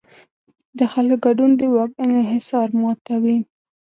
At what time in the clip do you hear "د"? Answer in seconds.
0.77-0.79, 1.59-1.61